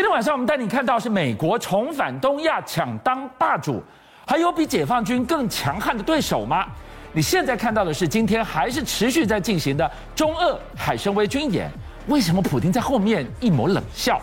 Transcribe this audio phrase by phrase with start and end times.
[0.00, 3.84] 今天晚上我们带你看到是美国重返东亚抢当霸主，
[4.26, 6.64] 还有比解放军更强悍的对手吗？
[7.12, 11.70] 你现在看到的是今天还是持续在进行的中俄海参崴军演？
[12.06, 14.18] 为什么普京在后面一抹冷笑？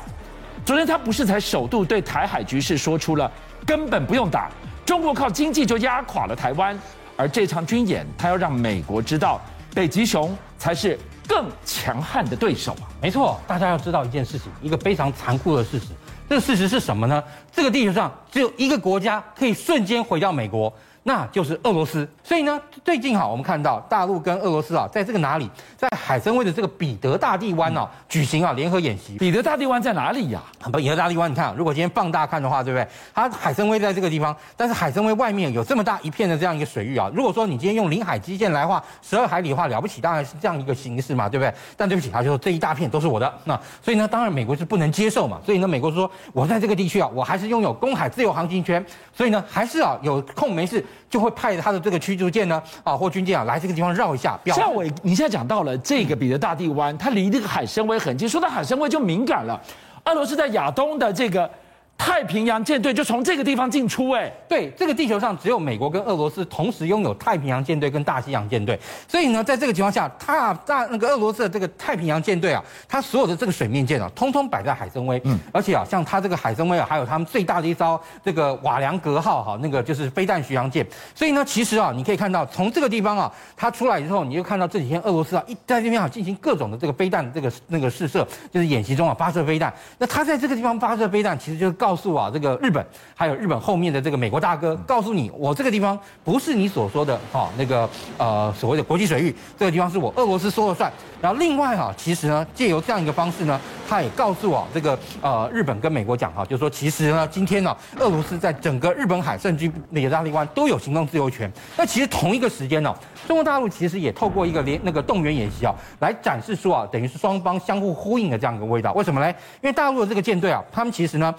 [0.65, 3.31] 昨天他不是才首度对台海局势说出了
[3.63, 4.49] 根本不用打，
[4.83, 6.75] 中国靠经济就压垮了台湾，
[7.15, 9.39] 而这场军演他要让美国知道
[9.75, 10.97] 北极熊才是
[11.27, 11.45] 更
[11.87, 12.91] 强悍的对手啊！
[13.01, 15.85] 没错，大家要知道一件事情，一个非常残酷的事实。
[16.27, 17.23] 这个事实是什么呢？
[17.49, 20.73] 这个地球上只有一个国家可以瞬间毁掉美国。
[21.07, 29.17] 那就是俄罗斯，所以呢，最近哈，我们看到大陆跟俄罗斯啊，在这个哪里，在海参崴的这个彼得大帝湾哦，举行啊联合演习。
[29.17, 30.43] 彼得大帝湾在哪里呀？
[30.73, 32.85] 彼得大帝湾，你看，如果今天放大看的话，对不对？
[33.13, 37.09] 它海参崴在这个地方，但是海参崴外面有这么大一片的这样一个水域啊。
[37.13, 41.53] 如果说你今天用领海基线来画十二海里的话，了不起，当然是这样一个形式嘛，对不对？
[41.77, 43.33] 但对不起，他就说这一大片都是我的。
[43.45, 45.39] 那所以呢，当然美国是不能接受嘛。
[45.45, 48.85] 所以呢，美国说我在这个地区啊，我还是拥有公海自由航行权。
[49.13, 51.79] 所以呢，还是啊有空没事就会派他的。
[51.79, 54.37] 这个驱逐舰呢，啊，或军舰啊，来这个地方绕一下。
[54.47, 58.27] 像我，你现在讲到了这个彼得大帝湾，它离这个海参崴很近。
[58.27, 59.61] 说到海参崴就敏感了，
[60.05, 61.49] 俄罗斯在亚东的这个。
[61.97, 92.85] 太平洋舰队就从这个地方进出，哎，对，这个地球上只有美国跟俄罗斯同时拥有太平洋舰队跟大西洋舰队，所以呢，在这个情况下，它大那个俄罗斯的这个太平洋舰队啊，它所有的这个水面舰啊，通通摆在海参崴，嗯，而且啊，像它这个海参崴啊，还有他们最大的一艘这个瓦良格号哈，那个就是飞弹巡洋舰，所以呢，其实啊，你可以看到从这个地方啊，它出来之后，你就看到这几天俄罗斯啊，一在这边啊进行各种的这个飞弹这个那个试射，就是演习中啊发射飞弹，那它在这个地方发射飞弹，其实就是告诉啊，这个日本
[93.15, 100.91] 还有日本后面的这个美国大哥，告诉你，我这个地方不是你所说的哈那个呃所谓的国际水域，这个地方是我俄罗斯说了算。
[101.19, 111.51] 然后另外哈，其实呢，借由这样一个方式呢，他也告诉我这个呃日本跟美国讲哈，就是说其实呢，今天呢，俄罗斯在整个日本海甚至那个大利湾都有行动自由权。
[111.75, 112.95] 那其实同一个时间呢，
[113.27, 118.93] 中国大陆其实也透过一个联那个动员演习啊，来展示出啊，等于是双方相互呼应的这样一个味道。
[118.93, 119.27] 为什么呢？
[119.61, 121.33] 因为大陆的这个舰队啊，他们其实呢，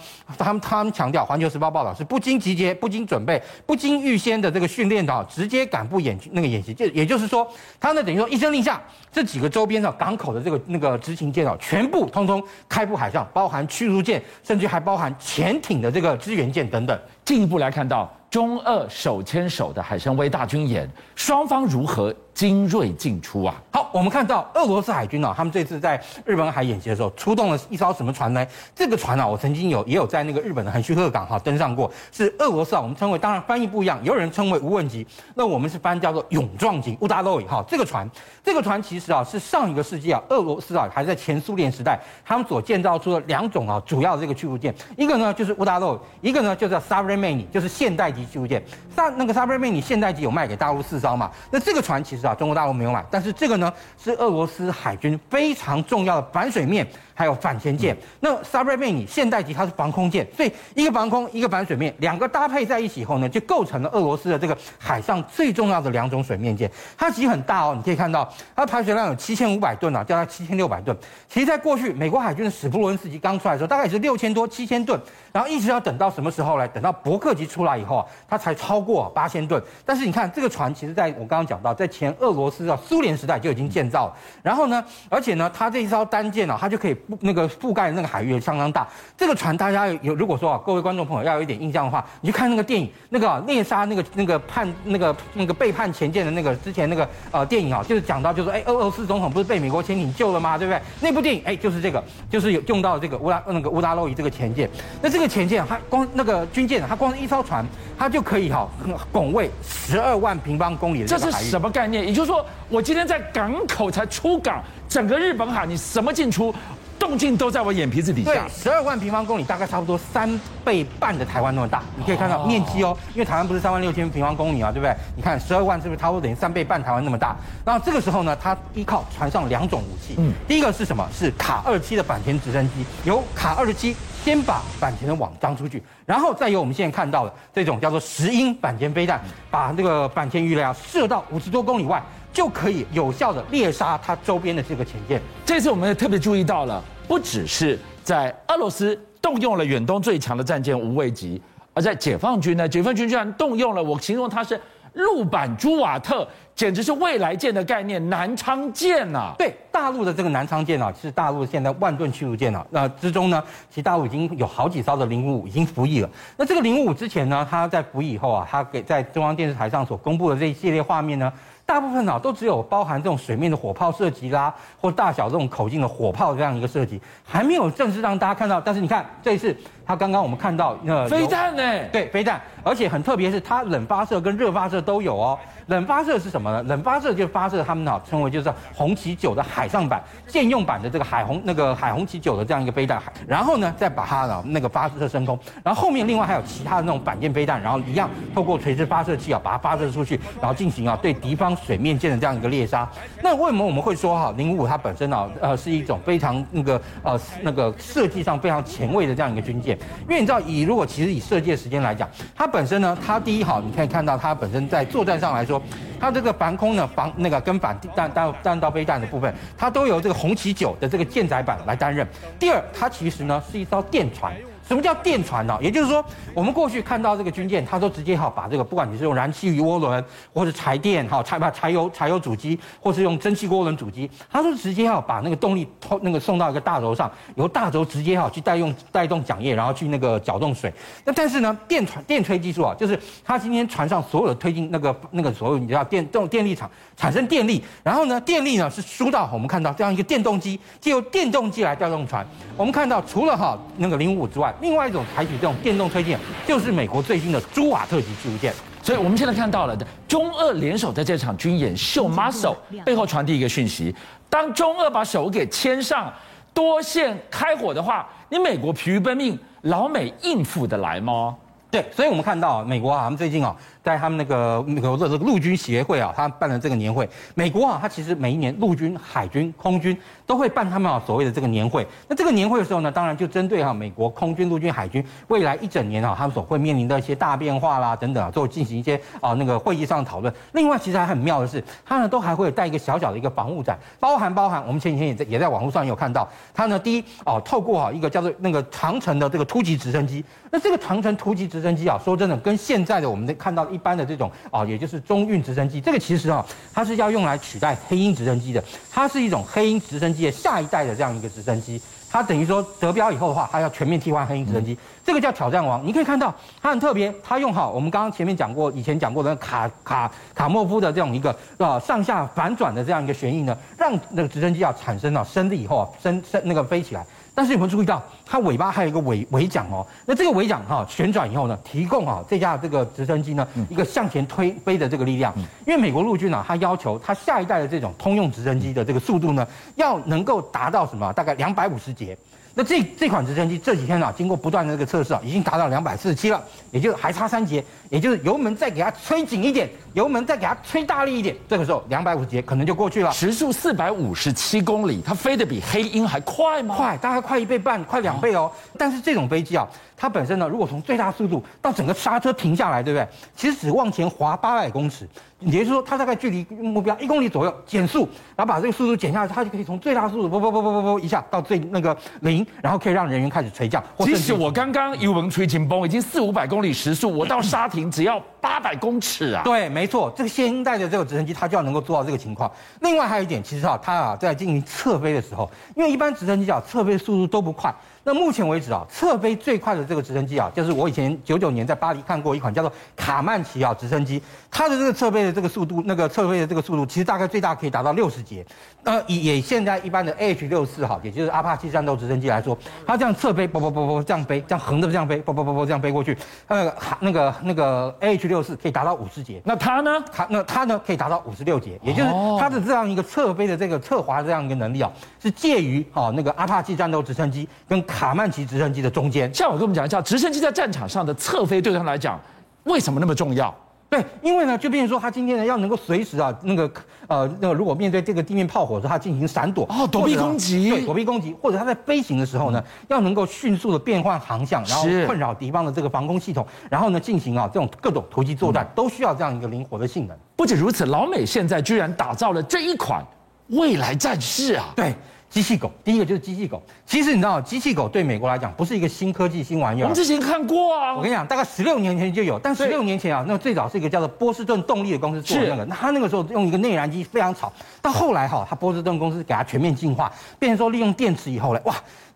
[0.44, 0.78] 他们他。
[0.78, 6.72] 们强调，《环球时报》报道是不经集结、不经准备、不经预先的这个训练的，直接赶赴演那个演习。
[6.72, 7.44] 就也就是说，
[7.80, 16.96] 他呢等于说一声令下，这几个周边的港口的这个那个执勤舰啊，全部通通开赴海上，包含驱逐舰，甚至还包含潜艇的这个支援舰等等。
[17.24, 23.60] 进一步来看到中俄手牵手的海参崴大军演，双方如何精锐进出啊！
[23.72, 28.46] 好，我们看到俄罗斯海军啊，他们这次在日本海演习的时候，出动了一艘什么船呢？
[28.76, 35.04] 这个船啊，我曾经有也有在那个日本的横须贺港哈登上过，是俄罗斯啊，我们称为当然翻译不一样，有人称为无问级，
[35.34, 37.60] 那我们是翻叫做勇壮级乌达洛伊哈。
[37.66, 38.08] 这个船，
[38.44, 48.62] 这个船其实啊是上一个世纪啊，俄罗斯啊还在前苏联时代，他们所建造出的两种啊主要的这个驱逐舰，一个呢就是乌达洛伊，一个呢就叫 Sovremenny，就是现代级驱逐舰。
[48.94, 51.28] 上那个 s a v r e m a n i 现代级有卖给大陆四艘嘛？
[51.50, 52.34] 那这个船其实啊。
[52.34, 53.72] 中国大陆没有买，但是这个呢
[54.02, 56.86] 是俄罗斯海军非常重要的反水面
[57.18, 57.96] 还有反潜舰。
[58.20, 66.70] 那 Sovremenny 现代级它是防空舰，所以一个防空一个反水面，两个搭配在一起以后呢，就构成了俄罗斯的这个海上最重要的两种水面舰。
[66.96, 70.96] 它其实很大哦，你可以看到它排水量有七千五百吨啊，叫它七千六百吨。
[71.28, 75.00] 其实在过去美国海军的史普伦斯级刚出来的时候，大概也是六千多七千吨，
[75.32, 76.68] 然后一直要等到什么时候来？
[76.68, 79.60] 等到伯克级出来以后啊，它才超过八千吨。
[79.84, 88.86] 但是你看这个船，其实在我刚刚讲到，在前俄罗斯啊苏联时代就已经建造了，然后呢，而且呢，它这一艘单舰啊，它就可以那个覆盖的那个海域相当大。
[89.16, 100.56] 这个船大家有如果说啊，各位观众朋友要有一点印象的话，你去看那个电影，那个猎杀那个那个叛那个那个背叛潜舰的那个之前那个呃电影啊，就是讲到就是哎，俄罗斯总统不是被美国潜艇救了吗？
[100.58, 100.80] 对不对？
[101.00, 104.68] 那部电影哎，就是这个，就是有用到这个乌拉那个乌拉洛伊这个潜舰。
[105.00, 107.64] 那这个潜舰它光那个军舰，它光是一艘船，
[107.98, 108.68] 它就可以哈
[109.10, 111.32] 拱卫十二万平方公里的这个海域。
[111.32, 112.06] 这是什么概念？
[112.06, 116.54] 也就是说，我今天在港口才出港，整个日本海你什么进出，
[116.98, 118.32] 动静都在我眼皮子底下。
[118.32, 120.28] 对，十二万平方公里，大概差不多三
[120.64, 121.82] 倍半的台湾那么大。
[121.96, 124.94] 你可以看到面积哦，因为台湾不是三万六千平方公里啊，对不对？
[125.16, 127.36] 你看十二万是不是差不多等于三倍半台湾那么大？
[127.64, 131.08] 然后这个时候呢，它依靠船上两种武器，嗯，第一个是什么？
[131.12, 133.94] 是卡二七的反潜直升机，由卡二七
[134.24, 139.20] 先把反潜的网张出去，然后再由我们现在看到的这种叫做石英反潜飞弹，
[139.50, 142.02] 把那个反潜鱼雷啊射到五十多公里外。
[142.30, 145.20] 就可以有效的猎杀它周边的这个潜舰。
[145.44, 151.40] 这次我们也特别注意到了，不只是在俄罗斯动用了远东最强的战舰无畏级，
[151.72, 154.60] 而在解放军呢，解放军居然动用了我形容它是
[154.92, 159.34] 陆版朱瓦特简直是未来舰的概念，南昌舰呐、啊。
[159.38, 162.66] 对，大陆的这个南昌舰啊，是大陆现在万吨驱逐舰啊。
[162.70, 166.10] 那之中呢，其实大陆已经有好几艘的零五五已经服役了。
[166.36, 171.32] 那这个零五五之前呢，它在服役以后啊，它给在中央电视台上所公布的这一系列画面呢，
[171.68, 178.58] 大部分啊都只有包含这种水面的火炮射击啦，或大小这种口径的火炮这样一个设计，还没有正式让大家看到。
[178.58, 179.54] 但是你看这一次。
[179.88, 185.38] 它刚刚我们看到呃飞弹呢，对，飞弹，而且很特别是它冷发射跟热发射都有哦。
[185.68, 186.62] 冷发射是什么呢？
[186.64, 202.86] 冷发射就发射他们啊称为就是红旗九的海上版舰用版的这个海红那个海红旗九的这样一个飞弹，然后呢再把它呢那个发射升空，然后后面另外还有其他的那种反舰飞弹，然后一样透过垂直发射器啊把它发射出去，然后进行啊对敌方水面舰的这样一个猎杀。
[203.22, 209.77] 那为什么我们会说哈零五五它本身啊呃是一种非常那个呃那个设计上非常前卫的这样一个军舰？
[210.02, 215.60] 因为你知道，以如果其实以设计的时间来讲，它本身呢，它第一好，你可以看到它本身在作战上来说，
[216.00, 222.06] 它这个防空呢，防那个跟反弹弹弹道飞弹的部分，它都由这个红旗九的这个舰载版来担任。
[222.38, 224.32] 第二，它其实呢是一艘电船。
[224.68, 225.58] 什么叫电船呢？
[225.62, 226.04] 也就是说，
[226.34, 230.04] 我们过去看到这个军舰，它都直接哈把这个，不管你是用燃气鱼涡轮，
[230.34, 235.66] 或者柴电哈柴把柴油柴油主机，或是用蒸汽涡轮主机，它都直接哈把那个动力
[236.02, 240.70] 那个送到一个大轴上，由大轴直接哈去带用带动桨叶，然后去那个搅动水。
[241.06, 252.26] 那但是呢，电船电推技术啊，就是它今天船上所有的推进那个那个所有你知道电动电力场产生电力，然后呢，电力呢是输到我们看到这样一个电动机，借由电动机来调动船。
[252.54, 256.16] 我们看到除了哈那个零五五之外，另外一种采取这种电动推进，
[256.46, 258.52] 就是美国最新的朱瓦特级驱逐舰。
[258.82, 263.94] 所以我们现在看到了的中俄联手在这场军演秀 muscle 背后传递一个讯息：
[264.30, 266.12] 当中俄把手给牵上，
[266.54, 271.36] 多线开火的话，你美国疲于奔命，老美应付得来吗？
[271.70, 273.54] 对，所以我们看到美国啊，他们最近啊。
[273.80, 277.08] 在他们那个美国的这个陆军协会啊，他办了这个年会。
[277.34, 281.86] 美国啊，他其实每一年陆军、海军、空军都会办他们啊所谓的这个年会。
[282.06, 290.30] 那这个年会的时候呢，当然就针对哈美国空军、陆军、海军未来一整年啊，他们所会面临的一些大变化啦等等啊，做进行一些啊那个会议上的讨论。
[290.52, 300.22] 另外，其实还很妙的是，他呢都还会带一个小小的一个防务展，包含包含我们前几天也在也在网络上有看到，他呢第一哦透过哈一个叫做那个长城的这个突击直升机。
[300.50, 311.80] 那这个长城突击直升机机啊，说真的，跟现在的我们看到一般的这种啊，也就是中运直升机，这个其实啊，它是要用来取代黑鹰直升机的，它是一种黑鹰直升机的下一代的这样一个直升机。
[312.10, 315.86] 它等于说得标以后的话，它要全面替换黑鹰直升机，这个叫挑战王。
[315.86, 327.04] 你可以看到它很特别，它用好我们刚刚前面讲过，以前讲过的卡卡卡莫夫的这种一个啊上下反转的这样一个旋翼呢，让那个直升机要产生了升力以后啊，升升那个飞起来。
[327.38, 329.86] 但是有没有注意到，它尾巴还有一个尾尾桨哦？
[330.04, 335.32] 那这个尾桨哈旋转以后呢，提供啊这架这个直升机呢一个向前推背的这个力量。
[335.64, 341.12] 因为美国陆军啊，它要求它下一代的这种通用直升机的这个速度呢，要能够达到什么？
[341.12, 342.18] 大概两百五十节。
[342.58, 353.12] 那这这款直升机这几天啊，经过不断的这个测试啊，已经达到两百四十七了，也就是还差三节，也就是油门再给它吹紧一点，油门再给它吹大力一点，这个时候两百五十节可能就过去了。
[353.12, 356.74] 时速四百五十七公里，它飞得比黑鹰还快吗？
[356.74, 358.50] 快，大概快一倍半，快两倍哦。
[358.76, 359.64] 但是这种飞机啊，
[359.98, 363.06] 它本身呢，如果从最大速度到整个刹车停下来，对不对？
[363.34, 365.06] 其实只往前滑八百公尺。
[365.40, 368.00] 也就是说，它大概距离目标一公里左右减速，
[368.34, 373.80] 然后把这个速度减下来，它就可以从最大速度啵啵啵啵啵啵一下到最那个零，然后可以让人员开始垂降。
[373.98, 379.42] 即使我刚刚油门吹紧绷，已经四五百公里时速，我到刹停只要八百公尺啊！
[379.46, 382.50] 对，没错，这个现代的这个直升机它就要能够做到这个情况。
[382.80, 387.72] 另外还有一点，其实啊，它啊在进行侧飞的时候，因为一般直升机啊侧飞速度都不快。
[388.08, 398.42] 那目前为止啊，侧飞最快的这个直升机啊，就是我以前九九年在巴黎看过一款叫做卡曼奇啊直升机，它的这个侧飞的这个速度，那个侧飞的这个速度，其实大概最大可以达到六十节。
[398.84, 406.16] 呃，以也现在一般的 AH 六四哈，也就是阿帕奇战斗直升机来说，它这样侧飞，啵啵啵啵这样飞，这样横着这样飞，啵啵啵啵这样飞过去，
[406.48, 409.42] 那个那个那个 AH 六四可以达到五十节。
[409.44, 410.02] 那它呢？
[410.10, 412.08] 它那它呢可以达到五十六节，也就是
[412.40, 414.90] 它的这样一个侧飞的这个侧滑这样一个能力啊，
[415.22, 419.32] 是介于啊那个阿帕奇战斗直升机跟卡曼奇直升机的中间。
[419.34, 422.20] 像我跟我们讲一下，直升机在战场上的侧飞对他来讲
[422.64, 423.54] 为什么那么重要？
[423.90, 426.70] 对，因为呢，就变成说，他今天呢要能够随时啊，那个
[427.06, 440.14] 呃，那个如果面对这个地面炮火的时候，他进行闪躲哦，躲避攻击，对，躲避攻击，或者他在飞行的时候呢，要能够迅速的变换航向，然后困扰敌方的这个防空系统，然后呢进行啊这种各种突击作战，都需要这样一个灵活的性能。
[440.36, 443.02] 不仅如此，老美现在居然打造了这一款
[443.46, 444.94] 未来战士啊，对。
[445.30, 446.62] 机器狗，第一个就是机器狗。
[446.86, 449.84] 其实你知道，机器狗对美国来讲不是一个新科技、新玩意儿。
[449.84, 450.96] 我们之前看过啊。
[450.96, 457.52] 我跟你讲，大概十六年前就有，但十六年前啊，那最早是一个叫做波士顿动力的公司做的那个，那他那个时候用一个内燃机非常吵。
[457.82, 461.74] 到后来哈，他波士顿公司给它全面进化，变成说利用电池以后呢，哇，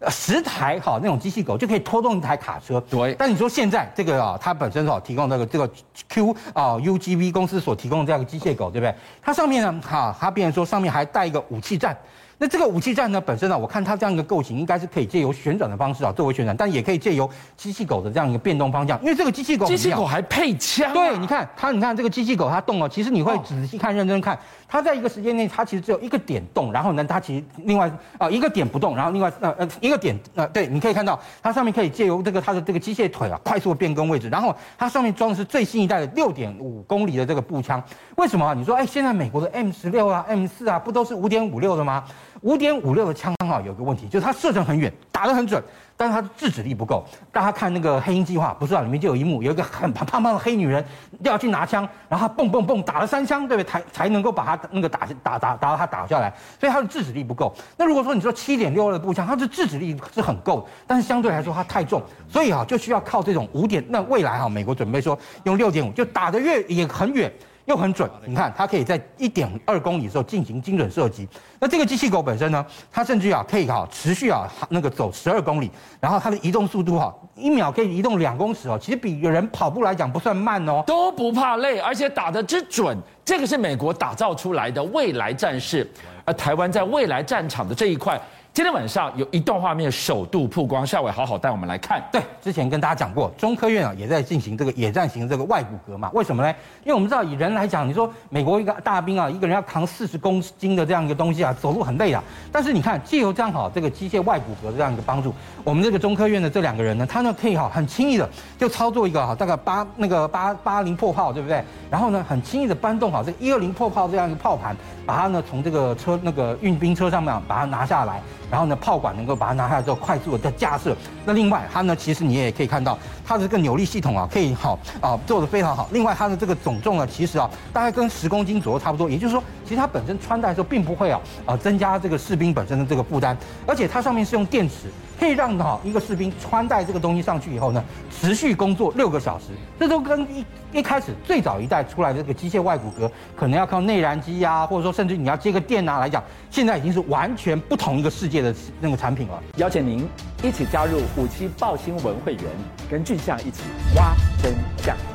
[0.09, 2.83] 十台哈那种机器狗就可以拖动一台卡车。
[2.89, 3.15] 对。
[3.19, 5.71] 但你说现在这个啊，它本身哈提供那个这个
[6.09, 8.95] Q 啊 UGV 公司所提供的这样一个机械狗，对不对？
[9.21, 11.95] 它上面呢哈，它变成说上面还带一个武器站。
[12.43, 20.93] 那这个武器站呢，本身呢，我看它这样一个构型，应该是可以借由旋转的方式啊，作为旋转，但也可以借由机器狗的这样一个变动方向，因为这个机器狗，机器狗还配枪、啊。
[20.93, 27.87] 对，你看它，你看这个机器狗它动了，其实你会仔细看、认真看，它在一个时间内，它其实只有一个点动，然后呢，它其实另外
[28.19, 37.81] 啊、呃、一个点不动，然后另外呃呃一个点呃对，你可以看到它上面可以借由这个它的这个机械腿啊，快速的变更位置，然后它上面装的是最新一代的六点五公里的这个步枪。
[38.17, 38.53] 为什么啊？
[38.53, 42.03] 你说哎，现在美国的 M 十六啊、M 四啊，不都是五点五六的吗？
[42.43, 45.63] 五点五六的枪啊，有个问题，就是它射程很远，打得很准，
[45.97, 47.05] 但是它的制止力不够。
[47.31, 50.85] 大家看那个黑鹰计划，不是啊，里面就有一幕，有一个很胖胖胖的黑女人
[51.21, 53.71] 要去拿枪，然后她蹦蹦蹦打了三枪，对不对？
[53.71, 57.55] 才才能够把她那个打打打打到她打下来，所以它的制止力不够。
[57.77, 63.85] 那如果说你说七点六二的步枪，它的制止力是很够，但是相对来说它太重，所以啊，就需要靠这种五点。
[63.89, 67.33] 那未来哈，美国准备说用六点五，就打得越也很远。
[67.67, 71.29] 又很准，你看它可以在一点二公里的时候进行精准射击。
[71.61, 85.89] 那这个机器狗本身呢，它甚至啊可以哈持续啊那个走十二公里，然后它的移动速度哈一秒可以移动两公尺哦，其实比有人跑步来讲不算慢哦，都不怕累，而且打得之准，这个是美国打造出来的未来战士，
[86.25, 88.21] 而台湾在未来战场的这一块。
[88.55, 92.03] 今天晚上有一段画面首度曝光，夏伟好好带我们来看。
[92.13, 96.11] 对，之前跟大家讲过，中科院啊也在进行这个野战型这个外骨骼嘛。
[96.13, 96.55] 为什么呢？
[96.85, 102.23] 因为我们知道以人来讲，你说美国一个大兵啊，一个人要扛四十公斤的这样一个东西啊，走路很累啊。
[102.53, 105.33] 但是你看，借由这样好这个机械外骨骼这样一个帮助，
[105.65, 108.29] 我们这个中科院的这两个人呢，他呢可以哈很轻易的
[108.59, 111.65] 就操作一个哈大概八那个八八零破炮，对不对？
[111.91, 118.21] 然后呢很轻易的搬动好这个一二零破炮这样一个炮盘，把它呢从这个车那个运兵车上面把它拿下来。
[118.53, 120.95] 然后呢，炮管能够把它拿下来之后，快速的再架设。
[121.25, 125.89] 那另外，它呢，其实你也可以看到，它的这个扭力系统啊，可以好啊，做的非常好。
[125.91, 129.09] 另外，它的这个总重呢，其实啊，大概跟十公斤左右差不多。
[129.09, 133.35] 也就是说，其实它本身穿戴的时候，并不会啊，呃，增加这个士兵本身的这个负担。
[133.67, 139.47] 而且它上面是用电池，可以让哈一个士兵穿戴这个东西上去以后呢，持续工作六个小时。
[139.79, 149.43] 这都跟一一开始最早一代出来的这个机械外骨骼，可能要靠内燃机呀，或者说甚至你要接个电啊来讲，现在已经是完全不同一个世界的那个产品了。
[149.57, 150.09] 邀请您
[150.43, 152.45] 一起加入五七报新闻会员，
[152.91, 153.63] 跟俊相一起
[153.97, 155.12] 挖真相。